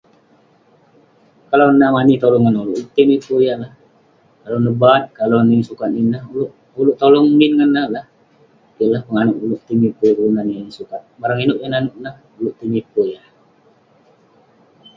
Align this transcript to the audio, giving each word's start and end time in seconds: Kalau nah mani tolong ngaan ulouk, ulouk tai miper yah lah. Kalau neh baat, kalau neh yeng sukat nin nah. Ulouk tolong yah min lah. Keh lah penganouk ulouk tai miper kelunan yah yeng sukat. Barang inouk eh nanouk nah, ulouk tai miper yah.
Kalau 1.49 1.67
nah 1.79 1.89
mani 1.95 2.13
tolong 2.23 2.41
ngaan 2.43 2.57
ulouk, 2.63 2.69
ulouk 2.75 2.89
tai 2.95 3.03
miper 3.11 3.39
yah 3.47 3.57
lah. 3.63 3.71
Kalau 4.41 4.57
neh 4.65 4.75
baat, 4.83 5.03
kalau 5.19 5.37
neh 5.43 5.53
yeng 5.53 5.65
sukat 5.69 5.89
nin 5.91 6.07
nah. 6.13 6.23
Ulouk 6.79 6.95
tolong 7.01 7.25
yah 7.39 7.51
min 7.57 7.73
lah. 7.95 8.05
Keh 8.75 8.87
lah 8.93 9.01
penganouk 9.07 9.37
ulouk 9.45 9.61
tai 9.65 9.75
miper 9.83 10.09
kelunan 10.17 10.45
yah 10.51 10.57
yeng 10.61 10.71
sukat. 10.79 11.01
Barang 11.21 11.39
inouk 11.43 11.59
eh 11.65 11.69
nanouk 11.73 11.95
nah, 12.05 12.15
ulouk 12.37 12.55
tai 12.59 12.67
miper 12.73 13.05
yah. 13.15 13.25